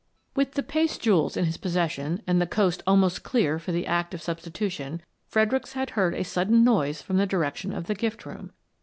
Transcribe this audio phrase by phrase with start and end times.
[0.35, 4.15] With the paste jewels in his possession and the coast almost clear for the act
[4.15, 8.25] of substitution, Fred ericks had heard a sudden noise from the direction of the gift
[8.25, 8.51] room.